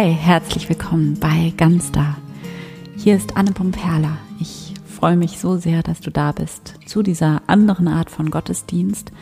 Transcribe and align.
Hi, 0.00 0.14
herzlich 0.14 0.66
willkommen 0.70 1.18
bei 1.20 1.52
Ganz 1.58 1.92
Da. 1.92 2.16
Hier 2.96 3.16
ist 3.16 3.36
Anne 3.36 3.52
Pomperla. 3.52 4.16
Ich 4.40 4.72
freue 4.86 5.14
mich 5.14 5.38
so 5.38 5.58
sehr, 5.58 5.82
dass 5.82 6.00
du 6.00 6.10
da 6.10 6.32
bist 6.32 6.76
zu 6.86 7.02
dieser 7.02 7.42
anderen 7.48 7.86
Art 7.86 8.08
von 8.08 8.30
Gottesdienst. 8.30 9.12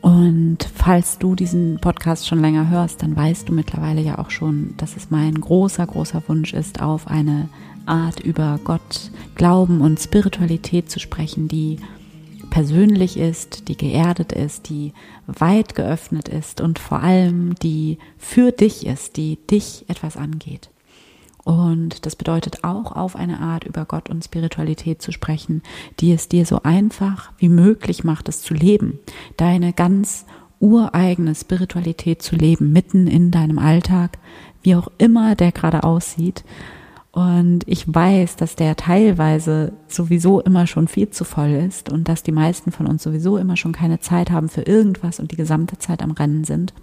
Und 0.00 0.58
falls 0.72 1.18
du 1.18 1.34
diesen 1.34 1.80
Podcast 1.80 2.28
schon 2.28 2.40
länger 2.40 2.70
hörst, 2.70 3.02
dann 3.02 3.16
weißt 3.16 3.48
du 3.48 3.52
mittlerweile 3.52 4.00
ja 4.00 4.18
auch 4.18 4.30
schon, 4.30 4.74
dass 4.76 4.96
es 4.96 5.10
mein 5.10 5.34
großer, 5.34 5.84
großer 5.84 6.22
Wunsch 6.28 6.54
ist, 6.54 6.80
auf 6.80 7.08
eine 7.08 7.48
Art 7.84 8.20
über 8.20 8.60
Gott, 8.62 9.10
Glauben 9.34 9.80
und 9.80 9.98
Spiritualität 9.98 10.92
zu 10.92 11.00
sprechen, 11.00 11.48
die 11.48 11.80
persönlich 12.50 13.16
ist, 13.16 13.68
die 13.68 13.76
geerdet 13.76 14.32
ist, 14.32 14.68
die 14.68 14.92
weit 15.26 15.74
geöffnet 15.74 16.28
ist 16.28 16.60
und 16.60 16.78
vor 16.78 17.02
allem 17.02 17.54
die 17.56 17.98
für 18.16 18.52
dich 18.52 18.86
ist, 18.86 19.16
die 19.16 19.38
dich 19.50 19.84
etwas 19.88 20.16
angeht. 20.16 20.70
Und 21.44 22.04
das 22.04 22.14
bedeutet 22.14 22.64
auch 22.64 22.92
auf 22.92 23.16
eine 23.16 23.40
Art 23.40 23.64
über 23.64 23.86
Gott 23.86 24.10
und 24.10 24.22
Spiritualität 24.22 25.00
zu 25.00 25.12
sprechen, 25.12 25.62
die 25.98 26.12
es 26.12 26.28
dir 26.28 26.44
so 26.44 26.62
einfach 26.62 27.32
wie 27.38 27.48
möglich 27.48 28.04
macht, 28.04 28.28
es 28.28 28.42
zu 28.42 28.52
leben, 28.52 28.98
deine 29.38 29.72
ganz 29.72 30.26
ureigene 30.60 31.34
Spiritualität 31.34 32.20
zu 32.20 32.36
leben, 32.36 32.72
mitten 32.72 33.06
in 33.06 33.30
deinem 33.30 33.58
Alltag, 33.58 34.18
wie 34.62 34.74
auch 34.74 34.88
immer 34.98 35.36
der 35.36 35.52
gerade 35.52 35.84
aussieht 35.84 36.44
und 37.12 37.60
ich 37.66 37.92
weiß, 37.92 38.36
dass 38.36 38.54
der 38.54 38.76
teilweise 38.76 39.72
sowieso 39.88 40.40
immer 40.40 40.66
schon 40.66 40.88
viel 40.88 41.10
zu 41.10 41.24
voll 41.24 41.50
ist 41.50 41.90
und 41.90 42.08
dass 42.08 42.22
die 42.22 42.32
meisten 42.32 42.70
von 42.70 42.86
uns 42.86 43.02
sowieso 43.02 43.38
immer 43.38 43.56
schon 43.56 43.72
keine 43.72 44.00
Zeit 44.00 44.30
haben 44.30 44.48
für 44.48 44.62
irgendwas 44.62 45.18
und 45.18 45.32
die 45.32 45.36
gesamte 45.36 45.78
Zeit 45.78 46.02
am 46.02 46.12
Rennen 46.12 46.44
sind. 46.44 46.74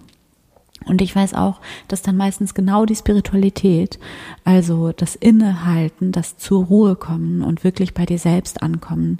Und 0.85 1.01
ich 1.01 1.15
weiß 1.15 1.33
auch, 1.35 1.61
dass 1.87 2.01
dann 2.01 2.17
meistens 2.17 2.53
genau 2.53 2.85
die 2.85 2.95
Spiritualität, 2.95 3.99
also 4.43 4.91
das 4.91 5.15
Innehalten, 5.15 6.11
das 6.11 6.37
zur 6.37 6.65
Ruhe 6.65 6.95
kommen 6.95 7.41
und 7.41 7.63
wirklich 7.63 7.93
bei 7.93 8.05
dir 8.05 8.19
selbst 8.19 8.61
ankommen, 8.61 9.19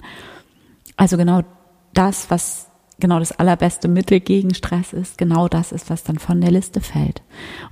also 0.96 1.16
genau 1.16 1.42
das, 1.94 2.30
was 2.30 2.68
genau 3.00 3.18
das 3.18 3.32
allerbeste 3.32 3.88
Mittel 3.88 4.20
gegen 4.20 4.54
Stress 4.54 4.92
ist, 4.92 5.18
genau 5.18 5.48
das 5.48 5.72
ist, 5.72 5.90
was 5.90 6.02
dann 6.02 6.18
von 6.18 6.40
der 6.40 6.50
Liste 6.50 6.80
fällt 6.80 7.22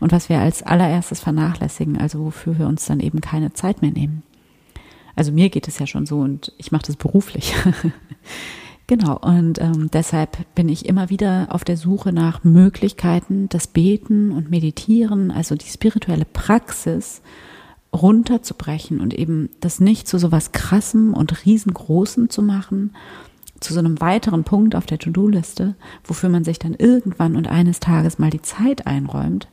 und 0.00 0.12
was 0.12 0.28
wir 0.28 0.38
als 0.38 0.62
allererstes 0.62 1.20
vernachlässigen, 1.20 1.98
also 1.98 2.24
wofür 2.24 2.58
wir 2.58 2.66
uns 2.66 2.84
dann 2.86 3.00
eben 3.00 3.20
keine 3.20 3.52
Zeit 3.52 3.82
mehr 3.82 3.92
nehmen. 3.92 4.22
Also 5.16 5.32
mir 5.32 5.48
geht 5.48 5.68
es 5.68 5.78
ja 5.78 5.86
schon 5.86 6.06
so 6.06 6.18
und 6.18 6.52
ich 6.58 6.72
mache 6.72 6.86
das 6.86 6.96
beruflich. 6.96 7.54
genau, 8.86 9.16
und 9.18 9.60
ähm, 9.60 9.88
deshalb 9.92 10.36
bin 10.54 10.68
ich 10.68 10.86
immer 10.86 11.08
wieder 11.08 11.48
auf 11.50 11.64
der 11.64 11.76
Suche 11.76 12.12
nach 12.12 12.42
Möglichkeiten, 12.44 13.48
das 13.48 13.66
Beten 13.66 14.32
und 14.32 14.50
Meditieren, 14.50 15.30
also 15.30 15.54
die 15.54 15.68
spirituelle 15.68 16.26
Praxis, 16.26 17.22
runterzubrechen 17.94 19.00
und 19.00 19.14
eben 19.14 19.50
das 19.60 19.78
nicht 19.78 20.08
zu 20.08 20.18
so 20.18 20.32
was 20.32 20.50
Krassem 20.50 21.14
und 21.14 21.46
Riesengroßem 21.46 22.28
zu 22.28 22.42
machen, 22.42 22.92
zu 23.64 23.72
so 23.72 23.80
einem 23.80 24.00
weiteren 24.00 24.44
Punkt 24.44 24.76
auf 24.76 24.86
der 24.86 24.98
To-Do-Liste, 24.98 25.74
wofür 26.04 26.28
man 26.28 26.44
sich 26.44 26.58
dann 26.58 26.74
irgendwann 26.74 27.34
und 27.34 27.48
eines 27.48 27.80
Tages 27.80 28.18
mal 28.18 28.30
die 28.30 28.42
Zeit 28.42 28.86
einräumt, 28.86 29.48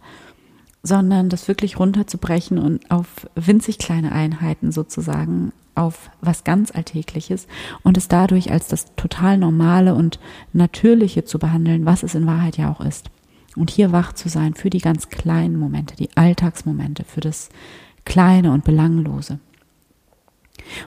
sondern 0.83 1.29
das 1.29 1.47
wirklich 1.47 1.79
runterzubrechen 1.79 2.57
und 2.57 2.91
auf 2.91 3.27
winzig 3.35 3.77
kleine 3.77 4.11
Einheiten 4.11 4.71
sozusagen, 4.71 5.53
auf 5.73 6.09
was 6.19 6.43
ganz 6.43 6.71
Alltägliches 6.71 7.47
und 7.83 7.97
es 7.97 8.09
dadurch 8.09 8.51
als 8.51 8.67
das 8.67 8.93
total 8.95 9.37
normale 9.37 9.95
und 9.95 10.19
natürliche 10.51 11.23
zu 11.23 11.39
behandeln, 11.39 11.85
was 11.85 12.03
es 12.03 12.13
in 12.13 12.27
Wahrheit 12.27 12.57
ja 12.57 12.69
auch 12.69 12.81
ist. 12.81 13.09
Und 13.55 13.69
hier 13.69 13.91
wach 13.91 14.13
zu 14.13 14.27
sein 14.27 14.53
für 14.53 14.69
die 14.69 14.79
ganz 14.79 15.09
kleinen 15.09 15.57
Momente, 15.57 15.95
die 15.95 16.09
Alltagsmomente, 16.15 17.05
für 17.05 17.21
das 17.21 17.49
Kleine 18.03 18.51
und 18.51 18.63
Belanglose. 18.63 19.39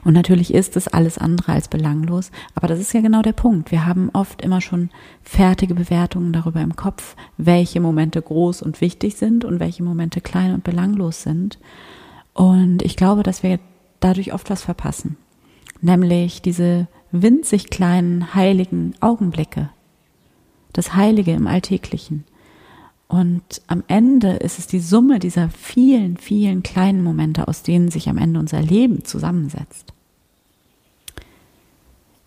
Und 0.03 0.13
natürlich 0.13 0.53
ist 0.53 0.75
es 0.77 0.87
alles 0.87 1.17
andere 1.17 1.53
als 1.53 1.67
belanglos, 1.67 2.31
aber 2.53 2.67
das 2.67 2.79
ist 2.79 2.93
ja 2.93 3.01
genau 3.01 3.21
der 3.21 3.33
Punkt. 3.33 3.71
Wir 3.71 3.85
haben 3.85 4.09
oft 4.13 4.41
immer 4.41 4.61
schon 4.61 4.89
fertige 5.23 5.75
Bewertungen 5.75 6.33
darüber 6.33 6.61
im 6.61 6.75
Kopf, 6.75 7.15
welche 7.37 7.79
Momente 7.79 8.21
groß 8.21 8.61
und 8.61 8.81
wichtig 8.81 9.15
sind 9.15 9.45
und 9.45 9.59
welche 9.59 9.83
Momente 9.83 10.21
klein 10.21 10.53
und 10.53 10.63
belanglos 10.63 11.23
sind. 11.23 11.59
Und 12.33 12.81
ich 12.81 12.95
glaube, 12.95 13.23
dass 13.23 13.43
wir 13.43 13.59
dadurch 13.99 14.33
oft 14.33 14.49
was 14.49 14.61
verpassen. 14.61 15.17
Nämlich 15.81 16.41
diese 16.41 16.87
winzig 17.11 17.69
kleinen 17.69 18.33
heiligen 18.35 18.93
Augenblicke. 18.99 19.69
Das 20.73 20.95
Heilige 20.95 21.31
im 21.31 21.47
Alltäglichen. 21.47 22.25
Und 23.07 23.61
am 23.67 23.83
Ende 23.87 24.31
ist 24.31 24.57
es 24.57 24.67
die 24.67 24.79
Summe 24.79 25.19
dieser 25.19 25.49
vielen, 25.49 26.17
vielen 26.17 26.63
kleinen 26.63 27.03
Momente, 27.03 27.47
aus 27.47 27.61
denen 27.61 27.89
sich 27.91 28.09
am 28.09 28.17
Ende 28.17 28.39
unser 28.39 28.61
Leben 28.61 29.03
zusammensetzt. 29.03 29.93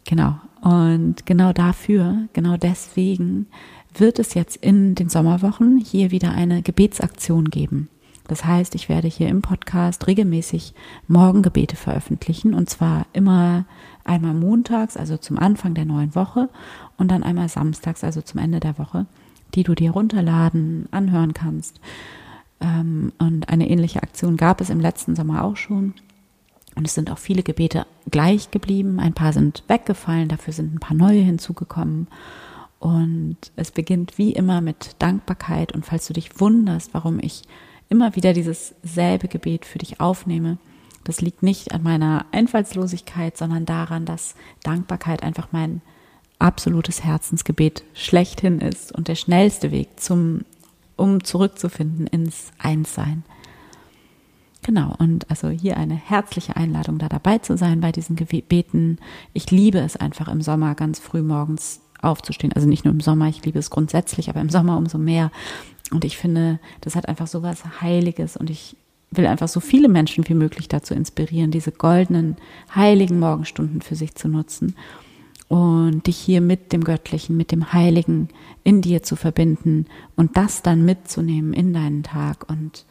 Genau. 0.04 0.38
Und 0.62 1.26
genau 1.26 1.52
dafür, 1.52 2.28
genau 2.32 2.56
deswegen 2.56 3.46
wird 3.94 4.18
es 4.18 4.34
jetzt 4.34 4.56
in 4.56 4.94
den 4.94 5.08
Sommerwochen 5.08 5.78
hier 5.78 6.10
wieder 6.10 6.32
eine 6.32 6.62
Gebetsaktion 6.62 7.46
geben. 7.50 7.88
Das 8.26 8.44
heißt, 8.44 8.74
ich 8.74 8.88
werde 8.88 9.08
hier 9.08 9.28
im 9.28 9.42
Podcast 9.42 10.06
regelmäßig 10.06 10.74
Morgengebete 11.08 11.76
veröffentlichen 11.76 12.54
und 12.54 12.68
zwar 12.68 13.06
immer 13.12 13.64
einmal 14.04 14.34
montags, 14.34 14.96
also 14.96 15.16
zum 15.16 15.38
Anfang 15.38 15.74
der 15.74 15.86
neuen 15.86 16.14
Woche 16.14 16.48
und 16.98 17.10
dann 17.10 17.22
einmal 17.22 17.48
samstags, 17.48 18.04
also 18.04 18.20
zum 18.20 18.40
Ende 18.40 18.60
der 18.60 18.78
Woche 18.78 19.06
die 19.54 19.62
du 19.62 19.74
dir 19.74 19.92
runterladen, 19.92 20.88
anhören 20.90 21.34
kannst. 21.34 21.80
Ähm, 22.60 23.12
und 23.18 23.48
eine 23.48 23.68
ähnliche 23.68 24.02
Aktion 24.02 24.36
gab 24.36 24.60
es 24.60 24.70
im 24.70 24.80
letzten 24.80 25.14
Sommer 25.16 25.44
auch 25.44 25.56
schon. 25.56 25.94
Und 26.74 26.86
es 26.86 26.94
sind 26.94 27.10
auch 27.10 27.18
viele 27.18 27.42
Gebete 27.42 27.86
gleich 28.10 28.50
geblieben. 28.50 29.00
Ein 29.00 29.14
paar 29.14 29.32
sind 29.32 29.64
weggefallen, 29.66 30.28
dafür 30.28 30.52
sind 30.52 30.74
ein 30.74 30.80
paar 30.80 30.96
neue 30.96 31.20
hinzugekommen. 31.20 32.06
Und 32.78 33.36
es 33.56 33.72
beginnt 33.72 34.18
wie 34.18 34.32
immer 34.32 34.60
mit 34.60 34.94
Dankbarkeit. 35.00 35.72
Und 35.72 35.84
falls 35.84 36.06
du 36.06 36.12
dich 36.12 36.40
wunderst, 36.40 36.94
warum 36.94 37.18
ich 37.20 37.42
immer 37.88 38.14
wieder 38.14 38.32
dieses 38.32 38.74
selbe 38.82 39.28
Gebet 39.28 39.64
für 39.64 39.78
dich 39.78 40.00
aufnehme, 40.00 40.58
das 41.04 41.20
liegt 41.20 41.42
nicht 41.42 41.72
an 41.72 41.82
meiner 41.82 42.26
Einfallslosigkeit, 42.32 43.36
sondern 43.36 43.64
daran, 43.64 44.04
dass 44.04 44.34
Dankbarkeit 44.62 45.22
einfach 45.22 45.48
mein 45.52 45.80
absolutes 46.38 47.04
Herzensgebet 47.04 47.84
schlechthin 47.94 48.60
ist 48.60 48.92
und 48.92 49.08
der 49.08 49.14
schnellste 49.14 49.70
Weg 49.70 50.00
zum, 50.00 50.44
um 50.96 51.24
zurückzufinden 51.24 52.06
ins 52.06 52.50
Einssein. 52.58 53.24
Genau, 54.62 54.94
und 54.98 55.30
also 55.30 55.48
hier 55.48 55.76
eine 55.76 55.94
herzliche 55.94 56.56
Einladung, 56.56 56.98
da 56.98 57.08
dabei 57.08 57.38
zu 57.38 57.56
sein 57.56 57.80
bei 57.80 57.92
diesen 57.92 58.16
Gebeten. 58.16 58.98
Ich 59.32 59.50
liebe 59.50 59.78
es 59.78 59.96
einfach 59.96 60.28
im 60.28 60.42
Sommer 60.42 60.74
ganz 60.74 60.98
früh 60.98 61.22
morgens 61.22 61.80
aufzustehen. 62.02 62.52
Also 62.52 62.68
nicht 62.68 62.84
nur 62.84 62.92
im 62.92 63.00
Sommer, 63.00 63.28
ich 63.28 63.44
liebe 63.44 63.58
es 63.58 63.70
grundsätzlich, 63.70 64.28
aber 64.28 64.40
im 64.40 64.50
Sommer 64.50 64.76
umso 64.76 64.98
mehr. 64.98 65.30
Und 65.90 66.04
ich 66.04 66.18
finde, 66.18 66.60
das 66.82 66.96
hat 66.96 67.08
einfach 67.08 67.26
so 67.26 67.42
was 67.42 67.80
Heiliges 67.80 68.36
und 68.36 68.50
ich 68.50 68.76
will 69.10 69.26
einfach 69.26 69.48
so 69.48 69.60
viele 69.60 69.88
Menschen 69.88 70.28
wie 70.28 70.34
möglich 70.34 70.68
dazu 70.68 70.92
inspirieren, 70.92 71.50
diese 71.50 71.72
goldenen, 71.72 72.36
heiligen 72.74 73.18
Morgenstunden 73.18 73.80
für 73.80 73.96
sich 73.96 74.14
zu 74.14 74.28
nutzen 74.28 74.76
und 75.48 76.06
dich 76.06 76.18
hier 76.18 76.40
mit 76.40 76.72
dem 76.72 76.84
Göttlichen, 76.84 77.36
mit 77.36 77.52
dem 77.52 77.72
Heiligen 77.72 78.28
in 78.64 78.82
dir 78.82 79.02
zu 79.02 79.16
verbinden 79.16 79.86
und 80.14 80.36
das 80.36 80.62
dann 80.62 80.84
mitzunehmen 80.84 81.54
in 81.54 81.72
deinen 81.72 82.02
Tag 82.02 82.48
und 82.48 82.84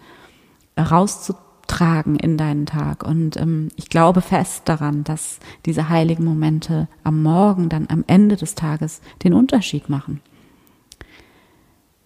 rauszutragen 0.77 2.15
in 2.15 2.37
deinen 2.37 2.65
Tag. 2.65 3.03
Und 3.03 3.37
ähm, 3.37 3.69
ich 3.75 3.89
glaube 3.89 4.21
fest 4.21 4.63
daran, 4.65 5.03
dass 5.03 5.39
diese 5.65 5.89
heiligen 5.89 6.25
Momente 6.25 6.87
am 7.03 7.21
Morgen, 7.21 7.69
dann 7.69 7.87
am 7.89 8.03
Ende 8.07 8.35
des 8.35 8.55
Tages 8.55 9.01
den 9.23 9.33
Unterschied 9.33 9.87
machen. 9.87 10.21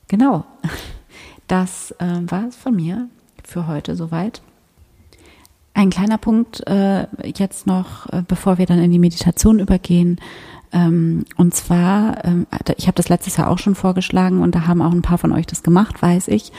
Genau, 0.09 0.45
das 1.47 1.91
äh, 1.99 2.21
war 2.29 2.47
es 2.49 2.57
von 2.57 2.75
mir 2.75 3.07
für 3.45 3.67
heute 3.67 3.95
soweit. 3.95 4.41
Ein 5.73 5.89
kleiner 5.89 6.17
Punkt 6.17 6.67
äh, 6.67 7.07
jetzt 7.23 7.65
noch, 7.65 8.07
äh, 8.11 8.23
bevor 8.27 8.57
wir 8.57 8.65
dann 8.65 8.79
in 8.79 8.91
die 8.91 8.99
Meditation 8.99 9.59
übergehen. 9.59 10.19
Ähm, 10.73 11.25
und 11.37 11.53
zwar, 11.53 12.23
ähm, 12.25 12.47
ich 12.77 12.87
habe 12.87 12.95
das 12.95 13.09
letztes 13.09 13.37
Jahr 13.37 13.49
auch 13.49 13.59
schon 13.59 13.75
vorgeschlagen 13.75 14.41
und 14.41 14.55
da 14.55 14.67
haben 14.67 14.81
auch 14.81 14.91
ein 14.91 15.01
paar 15.01 15.17
von 15.17 15.31
euch 15.31 15.47
das 15.47 15.63
gemacht, 15.63 16.01
weiß 16.01 16.27
ich. 16.29 16.51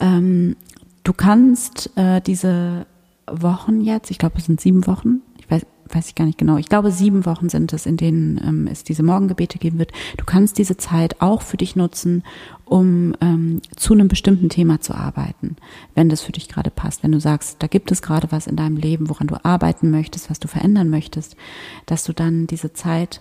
Ähm, 0.00 0.56
du 1.04 1.12
kannst 1.12 1.90
äh, 1.96 2.20
diese 2.20 2.86
Wochen 3.30 3.80
jetzt, 3.80 4.10
ich 4.10 4.18
glaube 4.18 4.38
es 4.38 4.46
sind 4.46 4.60
sieben 4.60 4.86
Wochen, 4.86 5.22
weiß, 5.88 6.08
ich 6.08 6.14
gar 6.14 6.24
nicht 6.24 6.38
genau. 6.38 6.56
Ich 6.56 6.68
glaube, 6.68 6.90
sieben 6.90 7.26
Wochen 7.26 7.48
sind 7.48 7.72
es, 7.72 7.86
in 7.86 7.96
denen 7.96 8.40
ähm, 8.44 8.66
es 8.66 8.84
diese 8.84 9.02
Morgengebete 9.02 9.58
geben 9.58 9.78
wird. 9.78 9.92
Du 10.16 10.24
kannst 10.24 10.58
diese 10.58 10.76
Zeit 10.76 11.20
auch 11.20 11.42
für 11.42 11.56
dich 11.56 11.76
nutzen, 11.76 12.22
um 12.64 13.14
ähm, 13.20 13.60
zu 13.76 13.94
einem 13.94 14.08
bestimmten 14.08 14.48
Thema 14.48 14.80
zu 14.80 14.94
arbeiten, 14.94 15.56
wenn 15.94 16.08
das 16.08 16.22
für 16.22 16.32
dich 16.32 16.48
gerade 16.48 16.70
passt. 16.70 17.02
Wenn 17.02 17.12
du 17.12 17.20
sagst, 17.20 17.62
da 17.62 17.66
gibt 17.66 17.92
es 17.92 18.02
gerade 18.02 18.32
was 18.32 18.46
in 18.46 18.56
deinem 18.56 18.76
Leben, 18.76 19.08
woran 19.08 19.28
du 19.28 19.44
arbeiten 19.44 19.90
möchtest, 19.90 20.30
was 20.30 20.40
du 20.40 20.48
verändern 20.48 20.90
möchtest, 20.90 21.36
dass 21.86 22.04
du 22.04 22.12
dann 22.12 22.46
diese 22.46 22.72
Zeit 22.72 23.20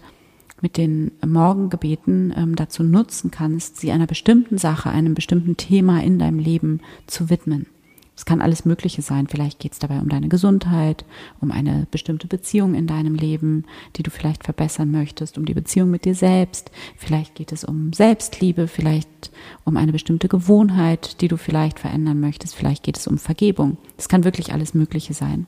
mit 0.62 0.78
den 0.78 1.12
Morgengebeten 1.26 2.34
ähm, 2.36 2.56
dazu 2.56 2.82
nutzen 2.82 3.30
kannst, 3.30 3.78
sie 3.78 3.92
einer 3.92 4.08
bestimmten 4.08 4.58
Sache, 4.58 4.90
einem 4.90 5.14
bestimmten 5.14 5.58
Thema 5.58 6.02
in 6.02 6.18
deinem 6.18 6.40
Leben 6.40 6.82
zu 7.08 7.30
widmen. 7.30 7.68
Es 8.16 8.26
kann 8.26 8.42
alles 8.42 8.64
Mögliche 8.64 9.02
sein. 9.02 9.28
Vielleicht 9.28 9.60
geht 9.60 9.74
es 9.74 9.80
dabei 9.80 10.00
um 10.00 10.08
deine 10.08 10.30
Gesundheit, 10.30 11.06
um 11.42 11.52
eine 11.52 11.86
bestimmte 11.92 12.28
Beziehung 12.28 12.74
in 12.74 12.88
deinem 12.88 13.16
Leben, 13.16 13.66
die 13.98 14.04
du 14.04 14.12
vielleicht 14.12 14.46
verbessern 14.46 14.90
möchtest, 14.90 15.38
um 15.38 15.46
die 15.46 15.54
Beziehung 15.54 15.92
mit 15.92 16.06
dir 16.06 16.16
selbst. 16.16 16.72
Vielleicht 16.96 17.36
geht 17.36 17.52
es 17.52 17.66
um 17.66 17.92
Selbstliebe, 17.92 18.68
vielleicht 18.68 19.32
um 19.66 19.76
eine 19.76 19.92
bestimmte 19.92 20.30
Gewohnheit, 20.30 21.20
die 21.22 21.28
du 21.28 21.38
vielleicht 21.38 21.80
verändern 21.80 22.20
möchtest. 22.20 22.56
Vielleicht 22.56 22.84
geht 22.84 22.98
es 22.98 23.08
um 23.08 23.18
Vergebung. 23.18 23.78
Es 23.98 24.08
kann 24.08 24.24
wirklich 24.24 24.54
alles 24.54 24.74
Mögliche 24.74 25.14
sein. 25.14 25.46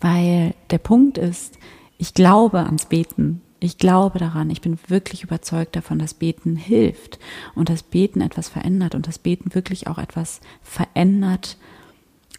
Weil 0.00 0.54
der 0.70 0.78
Punkt 0.78 1.18
ist, 1.18 1.58
ich 1.98 2.14
glaube 2.14 2.60
ans 2.60 2.86
Beten. 2.86 3.40
Ich 3.62 3.78
glaube 3.78 4.18
daran, 4.18 4.50
ich 4.50 4.60
bin 4.60 4.76
wirklich 4.88 5.22
überzeugt 5.22 5.76
davon, 5.76 6.00
dass 6.00 6.14
Beten 6.14 6.56
hilft 6.56 7.20
und 7.54 7.68
dass 7.68 7.84
Beten 7.84 8.20
etwas 8.20 8.48
verändert 8.48 8.96
und 8.96 9.06
dass 9.06 9.20
Beten 9.20 9.54
wirklich 9.54 9.86
auch 9.86 9.98
etwas 9.98 10.40
verändert 10.62 11.58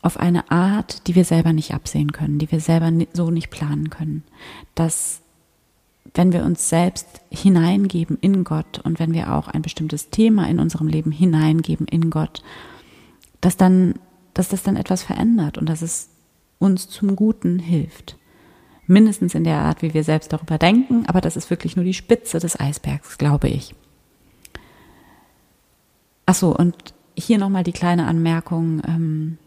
auf 0.02 0.18
eine 0.18 0.52
Art, 0.52 1.08
die 1.08 1.16
wir 1.16 1.24
selber 1.24 1.54
nicht 1.54 1.74
absehen 1.74 2.12
können, 2.12 2.40
die 2.40 2.52
wir 2.52 2.60
selber 2.60 2.92
so 3.14 3.32
nicht 3.32 3.52
planen 3.52 3.90
können. 3.90 4.26
Dass 4.76 5.22
wenn 6.14 6.34
wir 6.34 6.44
uns 6.44 6.68
selbst 6.68 7.08
hineingeben 7.30 8.18
in 8.20 8.44
Gott 8.44 8.80
und 8.84 9.00
wenn 9.00 9.14
wir 9.14 9.34
auch 9.34 9.48
ein 9.48 9.62
bestimmtes 9.62 10.10
Thema 10.10 10.50
in 10.50 10.60
unserem 10.60 10.88
Leben 10.88 11.12
hineingeben 11.12 11.88
in 11.88 12.10
Gott, 12.10 12.44
dass 13.40 13.56
dann, 13.56 13.94
dass 14.34 14.50
das 14.50 14.62
dann 14.64 14.76
etwas 14.76 15.04
verändert 15.04 15.58
und 15.58 15.70
dass 15.70 15.82
es 15.82 16.10
uns 16.60 16.90
zum 16.90 17.16
Guten 17.16 17.60
hilft 17.60 18.18
mindestens 18.88 19.36
in 19.36 19.44
der 19.44 19.60
Art, 19.60 19.82
wie 19.82 19.94
wir 19.94 20.04
selbst 20.04 20.34
darüber 20.34 20.58
denken, 20.58 21.06
aber 21.08 21.22
das 21.22 21.38
ist 21.38 21.50
wirklich 21.50 21.76
nur 21.76 21.86
die 21.86 21.94
Spitze 21.94 22.40
des 22.40 22.60
Eisbergs, 22.60 23.18
glaube 23.18 23.48
ich. 23.48 23.74
Ach 26.26 26.36
so, 26.36 26.56
und 26.56 26.94
hier 27.16 27.38
nochmal 27.38 27.64
die 27.64 27.74
kleine 27.74 28.06
Anmerkung. 28.08 28.82
Ähm, 28.88 29.38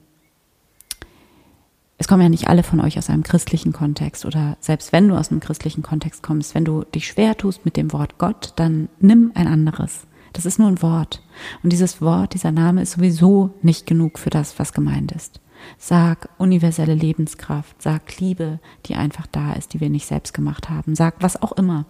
es 1.98 2.08
kommen 2.08 2.22
ja 2.22 2.28
nicht 2.28 2.48
alle 2.48 2.62
von 2.62 2.80
euch 2.80 2.98
aus 2.98 3.08
einem 3.08 3.22
christlichen 3.22 3.72
Kontext 3.72 4.26
oder 4.26 4.56
selbst 4.60 4.92
wenn 4.92 5.08
du 5.08 5.16
aus 5.16 5.30
einem 5.30 5.40
christlichen 5.40 5.82
Kontext 5.82 6.22
kommst, 6.22 6.54
wenn 6.54 6.64
du 6.64 6.84
dich 6.84 7.06
schwer 7.06 7.36
tust 7.36 7.64
mit 7.64 7.76
dem 7.76 7.92
Wort 7.92 8.18
Gott, 8.18 8.52
dann 8.56 8.88
nimm 9.00 9.32
ein 9.34 9.46
anderes. 9.46 10.06
Das 10.34 10.44
ist 10.44 10.58
nur 10.58 10.68
ein 10.68 10.82
Wort. 10.82 11.22
Und 11.62 11.72
dieses 11.72 12.02
Wort, 12.02 12.34
dieser 12.34 12.52
Name 12.52 12.82
ist 12.82 12.92
sowieso 12.92 13.54
nicht 13.62 13.86
genug 13.86 14.18
für 14.18 14.28
das, 14.28 14.58
was 14.58 14.74
gemeint 14.74 15.12
ist. 15.12 15.40
Sag 15.78 16.28
universelle 16.38 16.94
Lebenskraft, 16.94 17.80
sag 17.80 18.18
Liebe, 18.18 18.60
die 18.86 18.94
einfach 18.94 19.26
da 19.26 19.52
ist, 19.52 19.74
die 19.74 19.80
wir 19.80 19.90
nicht 19.90 20.06
selbst 20.06 20.34
gemacht 20.34 20.70
haben. 20.70 20.94
Sag 20.94 21.16
was 21.20 21.40
auch 21.40 21.52
immer. 21.52 21.86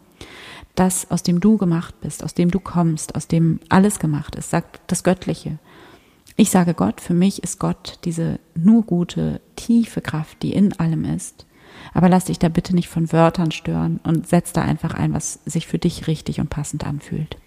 Das, 0.74 1.10
aus 1.10 1.22
dem 1.22 1.40
du 1.40 1.56
gemacht 1.56 2.00
bist, 2.00 2.22
aus 2.22 2.34
dem 2.34 2.50
du 2.50 2.60
kommst, 2.60 3.14
aus 3.14 3.28
dem 3.28 3.60
alles 3.68 3.98
gemacht 3.98 4.34
ist. 4.36 4.50
Sag 4.50 4.86
das 4.88 5.04
Göttliche. 5.04 5.58
Ich 6.36 6.50
sage 6.50 6.74
Gott, 6.74 7.00
für 7.00 7.14
mich 7.14 7.42
ist 7.42 7.58
Gott 7.58 7.98
diese 8.04 8.38
nur 8.54 8.82
gute, 8.82 9.40
tiefe 9.56 10.02
Kraft, 10.02 10.42
die 10.42 10.52
in 10.52 10.78
allem 10.78 11.04
ist. 11.04 11.46
Aber 11.94 12.08
lass 12.08 12.26
dich 12.26 12.38
da 12.38 12.48
bitte 12.48 12.74
nicht 12.74 12.88
von 12.88 13.10
Wörtern 13.10 13.52
stören 13.52 14.00
und 14.02 14.28
setz 14.28 14.52
da 14.52 14.62
einfach 14.62 14.94
ein, 14.94 15.14
was 15.14 15.40
sich 15.46 15.66
für 15.66 15.78
dich 15.78 16.06
richtig 16.06 16.40
und 16.40 16.50
passend 16.50 16.86
anfühlt. 16.86 17.38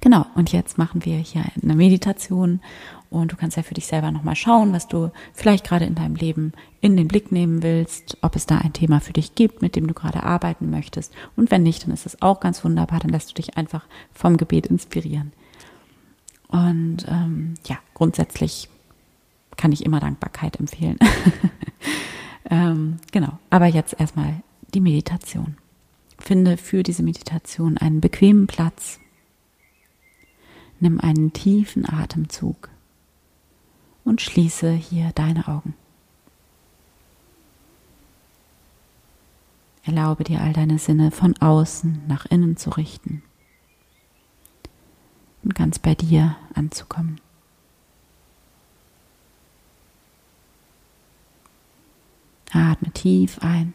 Genau, 0.00 0.24
und 0.34 0.52
jetzt 0.52 0.78
machen 0.78 1.04
wir 1.04 1.18
hier 1.18 1.44
eine 1.62 1.74
Meditation 1.74 2.60
und 3.10 3.32
du 3.32 3.36
kannst 3.36 3.56
ja 3.56 3.62
für 3.62 3.74
dich 3.74 3.86
selber 3.86 4.10
nochmal 4.10 4.36
schauen, 4.36 4.72
was 4.72 4.88
du 4.88 5.10
vielleicht 5.34 5.66
gerade 5.66 5.84
in 5.84 5.94
deinem 5.94 6.14
Leben 6.14 6.52
in 6.80 6.96
den 6.96 7.08
Blick 7.08 7.32
nehmen 7.32 7.62
willst, 7.62 8.16
ob 8.22 8.36
es 8.36 8.46
da 8.46 8.58
ein 8.58 8.72
Thema 8.72 9.00
für 9.00 9.12
dich 9.12 9.34
gibt, 9.34 9.62
mit 9.62 9.76
dem 9.76 9.86
du 9.86 9.94
gerade 9.94 10.22
arbeiten 10.22 10.70
möchtest. 10.70 11.12
Und 11.36 11.50
wenn 11.50 11.62
nicht, 11.62 11.84
dann 11.84 11.92
ist 11.92 12.06
es 12.06 12.22
auch 12.22 12.40
ganz 12.40 12.64
wunderbar, 12.64 13.00
dann 13.00 13.10
lässt 13.10 13.30
du 13.30 13.34
dich 13.34 13.56
einfach 13.56 13.84
vom 14.12 14.36
Gebet 14.36 14.68
inspirieren. 14.68 15.32
Und 16.48 17.04
ähm, 17.08 17.54
ja, 17.66 17.78
grundsätzlich 17.94 18.68
kann 19.56 19.72
ich 19.72 19.84
immer 19.84 20.00
Dankbarkeit 20.00 20.58
empfehlen. 20.58 20.98
ähm, 22.50 22.96
genau, 23.12 23.38
aber 23.50 23.66
jetzt 23.66 24.00
erstmal 24.00 24.42
die 24.72 24.80
Meditation. 24.80 25.56
Finde 26.18 26.56
für 26.56 26.82
diese 26.82 27.02
Meditation 27.02 27.76
einen 27.76 28.00
bequemen 28.00 28.46
Platz. 28.46 29.00
Nimm 30.80 30.98
einen 30.98 31.32
tiefen 31.34 31.86
Atemzug 31.86 32.70
und 34.04 34.22
schließe 34.22 34.72
hier 34.72 35.12
deine 35.14 35.46
Augen. 35.46 35.74
Erlaube 39.84 40.24
dir 40.24 40.40
all 40.40 40.52
deine 40.52 40.78
Sinne 40.78 41.10
von 41.10 41.36
außen 41.36 42.02
nach 42.06 42.24
innen 42.26 42.56
zu 42.56 42.70
richten 42.70 43.22
und 45.42 45.54
ganz 45.54 45.78
bei 45.78 45.94
dir 45.94 46.36
anzukommen. 46.54 47.20
Atme 52.52 52.90
tief 52.92 53.38
ein, 53.40 53.74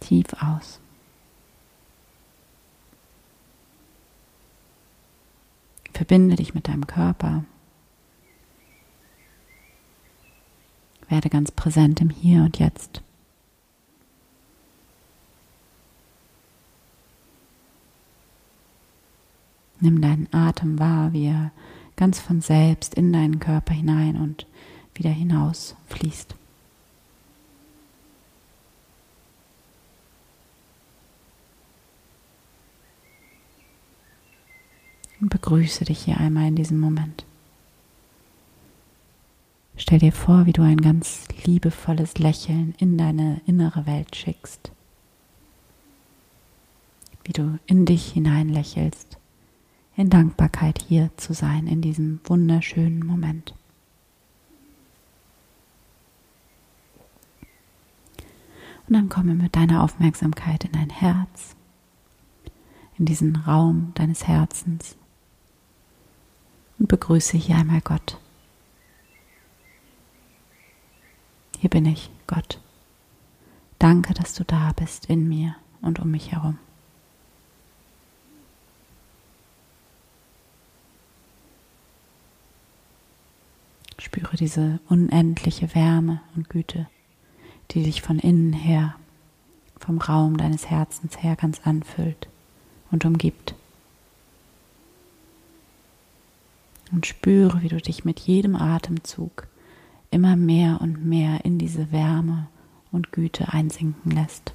tief 0.00 0.26
aus. 0.40 0.80
Verbinde 6.00 6.36
dich 6.36 6.54
mit 6.54 6.66
deinem 6.66 6.86
Körper. 6.86 7.44
Werde 11.10 11.28
ganz 11.28 11.50
präsent 11.50 12.00
im 12.00 12.08
Hier 12.08 12.40
und 12.42 12.58
Jetzt. 12.58 13.02
Nimm 19.80 20.00
deinen 20.00 20.26
Atem 20.32 20.78
wahr, 20.78 21.12
wie 21.12 21.26
er 21.26 21.52
ganz 21.96 22.18
von 22.18 22.40
selbst 22.40 22.94
in 22.94 23.12
deinen 23.12 23.38
Körper 23.38 23.74
hinein 23.74 24.16
und 24.16 24.46
wieder 24.94 25.10
hinaus 25.10 25.76
fließt. 25.88 26.34
Begrüße 35.30 35.86
dich 35.86 36.00
hier 36.04 36.18
einmal 36.18 36.48
in 36.48 36.56
diesem 36.56 36.78
Moment. 36.78 37.24
Stell 39.76 39.98
dir 39.98 40.12
vor, 40.12 40.44
wie 40.44 40.52
du 40.52 40.60
ein 40.60 40.82
ganz 40.82 41.26
liebevolles 41.44 42.18
Lächeln 42.18 42.74
in 42.76 42.98
deine 42.98 43.40
innere 43.46 43.86
Welt 43.86 44.14
schickst, 44.14 44.70
wie 47.24 47.32
du 47.32 47.58
in 47.64 47.86
dich 47.86 48.12
hinein 48.12 48.50
lächelst, 48.50 49.16
in 49.96 50.10
Dankbarkeit 50.10 50.82
hier 50.86 51.10
zu 51.16 51.32
sein 51.32 51.66
in 51.66 51.80
diesem 51.80 52.20
wunderschönen 52.24 53.06
Moment. 53.06 53.54
Und 58.86 58.94
dann 58.94 59.08
komme 59.08 59.34
mit 59.34 59.56
deiner 59.56 59.82
Aufmerksamkeit 59.82 60.64
in 60.64 60.72
dein 60.72 60.90
Herz, 60.90 61.54
in 62.98 63.06
diesen 63.06 63.36
Raum 63.36 63.92
deines 63.94 64.26
Herzens 64.26 64.96
und 66.80 66.88
begrüße 66.88 67.36
hier 67.36 67.56
einmal 67.56 67.82
Gott. 67.82 68.16
Hier 71.58 71.70
bin 71.70 71.84
ich, 71.84 72.10
Gott. 72.26 72.58
Danke, 73.78 74.14
dass 74.14 74.34
du 74.34 74.44
da 74.44 74.72
bist 74.72 75.06
in 75.06 75.28
mir 75.28 75.54
und 75.82 76.00
um 76.00 76.10
mich 76.10 76.32
herum. 76.32 76.58
Spüre 83.98 84.36
diese 84.36 84.80
unendliche 84.88 85.74
Wärme 85.74 86.22
und 86.34 86.48
Güte, 86.48 86.88
die 87.72 87.82
dich 87.82 88.00
von 88.00 88.18
innen 88.18 88.54
her, 88.54 88.96
vom 89.78 89.98
Raum 89.98 90.38
deines 90.38 90.70
Herzens 90.70 91.22
her 91.22 91.36
ganz 91.36 91.60
anfüllt 91.64 92.28
und 92.90 93.04
umgibt. 93.04 93.54
Und 96.92 97.06
spüre, 97.06 97.62
wie 97.62 97.68
du 97.68 97.80
dich 97.80 98.04
mit 98.04 98.20
jedem 98.20 98.56
Atemzug 98.56 99.46
immer 100.10 100.36
mehr 100.36 100.80
und 100.80 101.04
mehr 101.04 101.44
in 101.44 101.58
diese 101.58 101.92
Wärme 101.92 102.48
und 102.92 103.12
Güte 103.12 103.52
einsinken 103.52 104.10
lässt. 104.10 104.52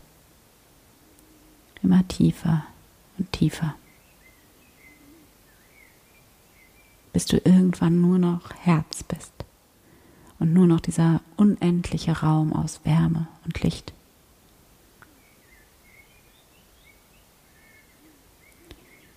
Immer 1.81 2.07
tiefer 2.07 2.65
und 3.17 3.31
tiefer. 3.31 3.75
Bis 7.13 7.25
du 7.25 7.37
irgendwann 7.37 8.01
nur 8.01 8.17
noch 8.17 8.53
Herz 8.55 9.03
bist 9.03 9.31
und 10.39 10.51
nur 10.51 10.67
noch 10.67 10.81
dieser 10.81 11.21
unendliche 11.37 12.19
Raum 12.19 12.51
aus 12.51 12.81
Wärme 12.83 13.27
und 13.45 13.61
Licht. 13.63 13.93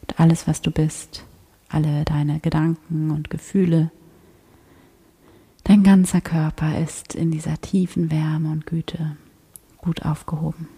Und 0.03 0.21
alles, 0.21 0.47
was 0.47 0.63
du 0.63 0.71
bist, 0.71 1.25
alle 1.69 2.05
deine 2.05 2.41
Gedanken 2.41 3.11
und 3.11 3.31
Gefühle. 3.31 3.91
Dein 5.65 5.83
ganzer 5.83 6.21
Körper 6.21 6.79
ist 6.79 7.15
in 7.15 7.31
dieser 7.31 7.61
tiefen 7.61 8.11
Wärme 8.11 8.51
und 8.51 8.67
Güte 8.67 9.17
gut 9.79 10.05
aufgehoben. 10.05 10.69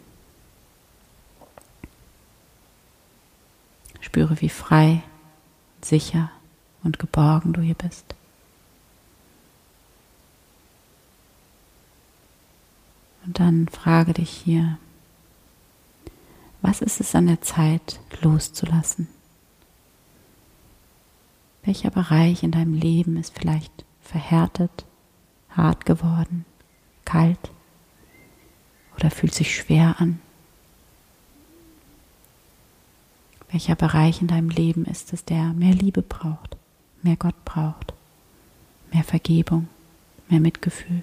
Spüre, 4.00 4.40
wie 4.40 4.48
frei, 4.48 5.02
sicher 5.82 6.30
und 6.82 6.98
geborgen 6.98 7.52
du 7.52 7.60
hier 7.60 7.74
bist. 7.74 8.14
Und 13.24 13.38
dann 13.38 13.68
frage 13.68 14.14
dich 14.14 14.30
hier, 14.30 14.78
was 16.62 16.80
ist 16.80 17.00
es 17.00 17.14
an 17.14 17.26
der 17.26 17.40
Zeit 17.42 18.00
loszulassen? 18.22 19.08
Welcher 21.62 21.90
Bereich 21.90 22.42
in 22.42 22.52
deinem 22.52 22.74
Leben 22.74 23.16
ist 23.16 23.38
vielleicht 23.38 23.84
verhärtet, 24.00 24.86
hart 25.50 25.84
geworden, 25.84 26.44
kalt 27.04 27.50
oder 28.96 29.10
fühlt 29.10 29.34
sich 29.34 29.54
schwer 29.54 29.96
an? 29.98 30.20
Welcher 33.50 33.74
Bereich 33.74 34.20
in 34.20 34.28
deinem 34.28 34.48
Leben 34.48 34.84
ist 34.84 35.12
es, 35.12 35.24
der 35.24 35.52
mehr 35.52 35.74
Liebe 35.74 36.02
braucht, 36.02 36.56
mehr 37.02 37.16
Gott 37.16 37.44
braucht, 37.44 37.92
mehr 38.92 39.04
Vergebung, 39.04 39.68
mehr 40.28 40.40
Mitgefühl? 40.40 41.02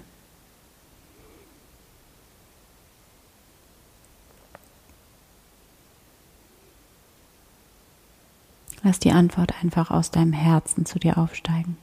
Lass 8.82 8.98
die 8.98 9.12
Antwort 9.12 9.52
einfach 9.62 9.90
aus 9.90 10.10
deinem 10.10 10.32
Herzen 10.32 10.86
zu 10.86 10.98
dir 10.98 11.18
aufsteigen. 11.18 11.76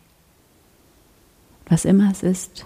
Was 1.67 1.85
immer 1.85 2.11
es 2.11 2.23
ist, 2.23 2.65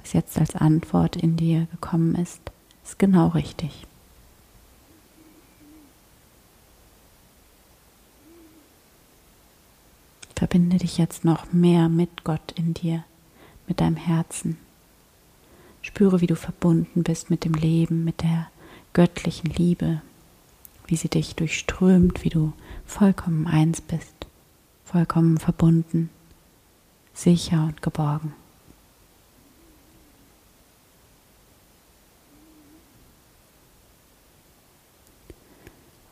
was 0.00 0.12
jetzt 0.12 0.38
als 0.38 0.56
Antwort 0.56 1.16
in 1.16 1.36
dir 1.36 1.66
gekommen 1.70 2.14
ist, 2.14 2.40
ist 2.84 2.98
genau 2.98 3.28
richtig. 3.28 3.86
Verbinde 10.34 10.78
dich 10.78 10.96
jetzt 10.96 11.24
noch 11.24 11.52
mehr 11.52 11.90
mit 11.90 12.24
Gott 12.24 12.52
in 12.56 12.72
dir, 12.72 13.04
mit 13.68 13.80
deinem 13.80 13.96
Herzen. 13.96 14.56
Spüre, 15.82 16.22
wie 16.22 16.26
du 16.26 16.34
verbunden 16.34 17.02
bist 17.02 17.28
mit 17.28 17.44
dem 17.44 17.52
Leben, 17.52 18.04
mit 18.04 18.22
der 18.22 18.50
göttlichen 18.94 19.50
Liebe, 19.50 20.00
wie 20.86 20.96
sie 20.96 21.08
dich 21.08 21.36
durchströmt, 21.36 22.24
wie 22.24 22.30
du 22.30 22.54
vollkommen 22.90 23.46
eins 23.46 23.80
bist, 23.80 24.26
vollkommen 24.84 25.38
verbunden, 25.38 26.10
sicher 27.14 27.62
und 27.64 27.80
geborgen. 27.82 28.34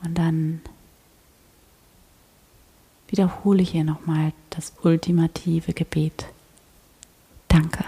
Und 0.02 0.16
dann 0.16 0.60
wiederhole 3.08 3.62
hier 3.62 3.82
nochmal 3.82 4.32
das 4.50 4.72
ultimative 4.82 5.72
Gebet. 5.72 6.26
Danke. 7.48 7.84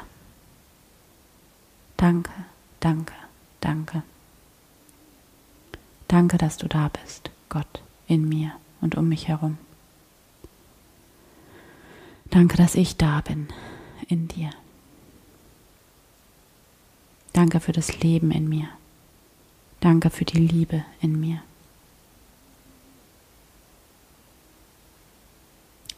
Danke, 1.97 2.33
danke, 2.81 3.15
danke. 3.61 4.03
Danke, 6.09 6.39
dass 6.39 6.57
du 6.57 6.67
da 6.67 6.89
bist, 6.89 7.31
Gott, 7.49 7.83
in 8.09 8.29
mir 8.29 8.53
und 8.81 8.97
um 8.97 9.09
mich 9.09 9.29
herum. 9.29 9.59
Danke, 12.31 12.57
dass 12.57 12.75
ich 12.75 12.97
da 12.97 13.21
bin, 13.21 13.49
in 14.09 14.29
dir. 14.29 14.51
Danke 17.33 17.61
für 17.61 17.73
das 17.73 18.01
Leben 18.01 18.31
in 18.31 18.49
mir. 18.49 18.69
Danke 19.81 20.11
für 20.11 20.25
die 20.25 20.39
Liebe 20.39 20.85
in 21.01 21.21
mir. 21.21 21.43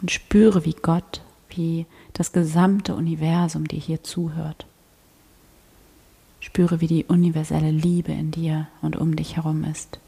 Und 0.00 0.10
spüre, 0.10 0.64
wie 0.64 0.74
Gott, 0.74 1.22
wie 1.48 1.86
das 2.12 2.32
gesamte 2.32 2.94
Universum 2.94 3.68
dir 3.68 3.78
hier 3.78 4.02
zuhört. 4.02 4.66
Spüre, 6.40 6.80
wie 6.80 6.88
die 6.88 7.04
universelle 7.04 7.70
Liebe 7.70 8.12
in 8.12 8.30
dir 8.30 8.66
und 8.80 8.96
um 8.96 9.14
dich 9.14 9.36
herum 9.36 9.64
ist. 9.64 10.00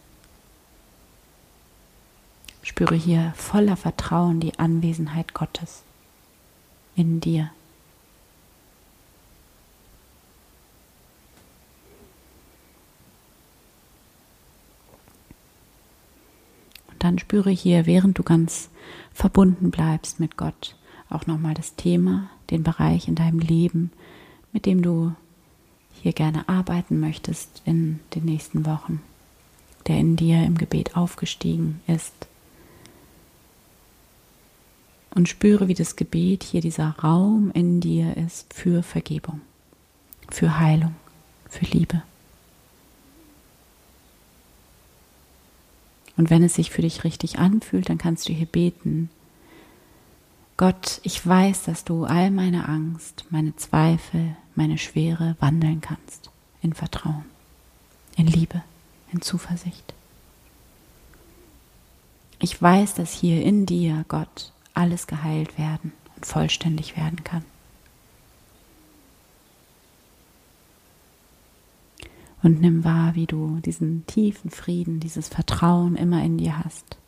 Spüre 2.65 2.95
hier 2.95 3.35
voller 3.37 3.77
Vertrauen 3.77 4.41
die 4.41 4.59
Anwesenheit 4.59 5.35
Gottes 5.35 5.83
in 6.97 7.21
dir. 7.21 7.51
Und 16.91 17.05
dann 17.05 17.19
spüre 17.19 17.51
hier, 17.51 17.85
während 17.85 18.19
du 18.19 18.23
ganz 18.23 18.71
verbunden 19.13 19.71
bleibst 19.71 20.19
mit 20.19 20.39
Gott, 20.39 20.75
auch 21.11 21.27
nochmal 21.27 21.53
das 21.53 21.77
Thema, 21.77 22.31
den 22.51 22.63
Bereich 22.63 23.09
in 23.09 23.15
deinem 23.15 23.41
Leben, 23.41 23.93
mit 24.55 24.65
dem 24.65 24.81
du 24.81 25.13
hier 26.01 26.15
gerne 26.15 26.49
arbeiten 26.49 26.99
möchtest 26.99 27.61
in 27.67 28.01
den 28.15 28.25
nächsten 28.25 28.65
Wochen, 28.65 29.03
der 29.87 29.99
in 29.99 30.17
dir 30.17 30.43
im 30.45 30.57
Gebet 30.57 30.97
aufgestiegen 30.97 31.83
ist. 31.87 32.27
Und 35.15 35.29
spüre, 35.29 35.69
wie 35.69 35.75
das 35.75 35.97
Gebet 35.97 36.43
hier 36.43 36.61
dieser 36.61 36.91
Raum 36.99 37.51
in 37.55 37.81
dir 37.81 38.17
ist 38.17 38.53
für 38.53 38.83
Vergebung, 38.83 39.41
für 40.29 40.59
Heilung, 40.59 40.95
für 41.49 41.65
Liebe. 41.67 42.03
Und 46.17 46.31
wenn 46.31 46.43
es 46.43 46.55
sich 46.55 46.71
für 46.71 46.83
dich 46.83 47.05
richtig 47.05 47.39
anfühlt, 47.39 47.89
dann 47.89 47.99
kannst 47.99 48.29
du 48.29 48.33
hier 48.33 48.47
beten. 48.47 49.11
Gott, 50.57 51.01
ich 51.03 51.25
weiß, 51.25 51.65
dass 51.65 51.85
du 51.85 52.05
all 52.05 52.31
meine 52.31 52.69
Angst, 52.69 53.25
meine 53.31 53.57
Zweifel, 53.57 54.37
meine 54.55 54.79
Schwere 54.79 55.37
wandeln 55.41 55.81
kannst 55.81 56.31
in 56.63 56.73
Vertrauen, 56.73 57.25
in 58.17 58.27
Liebe, 58.27 58.63
in 59.13 59.21
Zuversicht. 59.21 59.95
Ich 62.39 62.61
weiß, 62.61 62.95
dass 62.95 63.13
hier 63.13 63.43
in 63.43 63.67
dir, 63.67 64.05
Gott, 64.07 64.53
alles 64.75 65.07
geheilt 65.07 65.59
werden 65.59 65.93
und 66.17 66.27
vollständig 66.27 66.97
werden 66.97 67.25
kann. 67.25 67.45
Und 72.45 72.61
nimm 72.61 72.85
wahr, 72.85 73.15
wie 73.15 73.25
du 73.25 73.59
diesen 73.65 74.07
tiefen 74.07 74.51
Frieden, 74.51 75.01
dieses 75.01 75.29
Vertrauen 75.29 75.97
immer 75.97 76.23
in 76.23 76.37
dir 76.37 76.63
hast. 76.63 76.99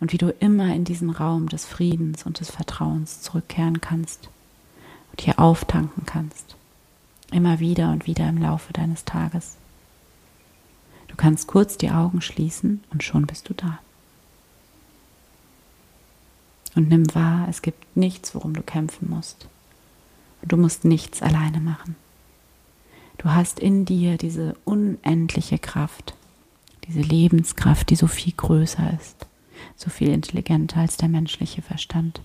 Und 0.00 0.12
wie 0.12 0.18
du 0.18 0.30
immer 0.40 0.74
in 0.74 0.84
diesen 0.84 1.10
Raum 1.10 1.48
des 1.48 1.64
Friedens 1.64 2.26
und 2.26 2.40
des 2.40 2.50
Vertrauens 2.50 3.22
zurückkehren 3.22 3.80
kannst 3.80 4.28
und 5.12 5.20
hier 5.20 5.38
auftanken 5.38 6.04
kannst. 6.04 6.56
Immer 7.30 7.60
wieder 7.60 7.92
und 7.92 8.06
wieder 8.08 8.28
im 8.28 8.38
Laufe 8.38 8.72
deines 8.72 9.04
Tages. 9.04 9.56
Du 11.06 11.14
kannst 11.16 11.46
kurz 11.46 11.78
die 11.78 11.90
Augen 11.90 12.20
schließen 12.20 12.82
und 12.90 13.04
schon 13.04 13.26
bist 13.26 13.48
du 13.48 13.54
da. 13.54 13.78
Und 16.76 16.90
nimm 16.90 17.12
wahr, 17.14 17.48
es 17.48 17.62
gibt 17.62 17.96
nichts, 17.96 18.34
worum 18.34 18.52
du 18.52 18.62
kämpfen 18.62 19.08
musst. 19.10 19.48
Du 20.42 20.58
musst 20.58 20.84
nichts 20.84 21.22
alleine 21.22 21.58
machen. 21.58 21.96
Du 23.18 23.30
hast 23.30 23.58
in 23.58 23.86
dir 23.86 24.18
diese 24.18 24.54
unendliche 24.64 25.58
Kraft, 25.58 26.14
diese 26.86 27.00
Lebenskraft, 27.00 27.88
die 27.88 27.96
so 27.96 28.06
viel 28.06 28.34
größer 28.36 28.92
ist, 29.00 29.26
so 29.74 29.88
viel 29.88 30.08
intelligenter 30.08 30.80
als 30.80 30.98
der 30.98 31.08
menschliche 31.08 31.62
Verstand. 31.62 32.20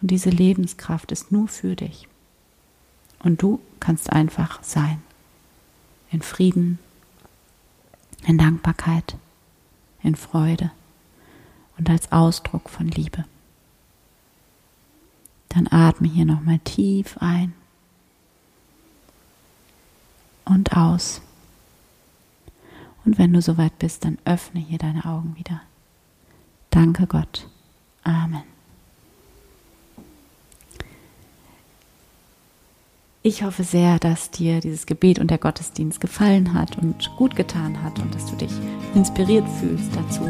Und 0.00 0.10
diese 0.10 0.30
Lebenskraft 0.30 1.12
ist 1.12 1.30
nur 1.30 1.48
für 1.48 1.76
dich. 1.76 2.08
Und 3.22 3.42
du 3.42 3.60
kannst 3.78 4.10
einfach 4.10 4.62
sein. 4.62 5.02
In 6.10 6.22
Frieden, 6.22 6.78
in 8.26 8.38
Dankbarkeit, 8.38 9.18
in 10.02 10.14
Freude 10.14 10.70
und 11.78 11.88
als 11.88 12.10
Ausdruck 12.12 12.68
von 12.68 12.88
Liebe. 12.88 13.24
Dann 15.48 15.68
atme 15.68 16.08
hier 16.08 16.24
nochmal 16.24 16.58
tief 16.58 17.16
ein 17.20 17.54
und 20.44 20.76
aus. 20.76 21.20
Und 23.04 23.18
wenn 23.18 23.32
du 23.32 23.40
soweit 23.40 23.78
bist, 23.78 24.04
dann 24.04 24.18
öffne 24.24 24.60
hier 24.60 24.78
deine 24.78 25.04
Augen 25.04 25.34
wieder. 25.36 25.62
Danke 26.70 27.06
Gott. 27.06 27.48
Amen. 28.02 28.42
Ich 33.22 33.42
hoffe 33.42 33.64
sehr, 33.64 33.98
dass 33.98 34.30
dir 34.30 34.60
dieses 34.60 34.86
Gebet 34.86 35.18
und 35.18 35.30
der 35.30 35.38
Gottesdienst 35.38 36.00
gefallen 36.00 36.54
hat 36.54 36.78
und 36.78 37.10
gut 37.16 37.36
getan 37.36 37.82
hat 37.82 37.98
und 37.98 38.14
dass 38.14 38.26
du 38.26 38.36
dich 38.36 38.52
inspiriert 38.94 39.46
fühlst 39.60 39.94
dazu, 39.94 40.24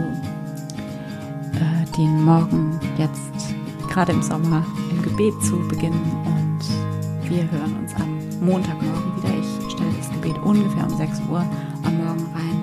den 1.96 2.24
Morgen 2.24 2.78
jetzt 2.96 3.54
gerade 3.88 4.12
im 4.12 4.22
Sommer 4.22 4.64
im 4.90 5.02
Gebet 5.02 5.34
zu 5.42 5.56
beginnen. 5.68 6.00
Und 6.24 7.28
wir 7.30 7.50
hören 7.50 7.76
uns 7.78 7.94
am 7.94 8.18
Montagmorgen 8.40 9.16
wieder. 9.16 9.34
Ich 9.38 9.72
stelle 9.72 9.92
das 9.96 10.10
Gebet 10.10 10.38
ungefähr 10.42 10.84
um 10.84 10.96
6 10.96 11.20
Uhr 11.30 11.44
am 11.84 11.96
Morgen 11.96 12.26
rein. 12.34 12.62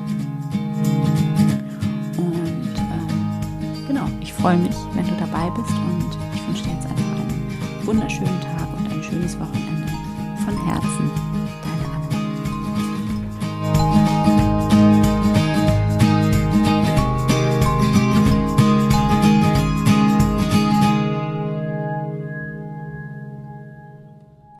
Und 2.18 2.76
äh, 2.76 3.88
genau, 3.88 4.08
ich 4.22 4.34
freue 4.34 4.58
mich, 4.58 4.76
wenn 4.94 5.06
du 5.06 5.16
dabei 5.18 5.50
bist 5.52 5.72
und 5.72 6.18
ich 6.46 6.46
wunderschönen 7.86 8.42
Tag 8.42 8.68
und 8.78 8.92
ein 8.92 9.04
schönes 9.04 9.40
Wochenende. 9.40 9.88
Von 10.44 10.66
Herzen. 10.66 11.35